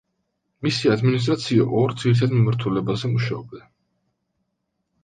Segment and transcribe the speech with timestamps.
[0.67, 3.65] მისი ადმინისტრაცია ორ ძირითად მიმართულებაზე მუშაობდა.